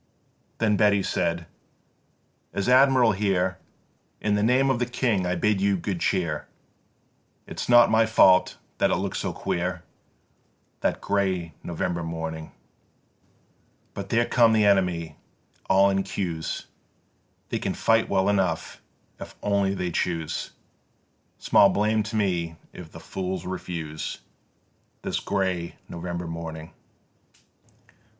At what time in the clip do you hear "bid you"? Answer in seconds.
5.35-5.77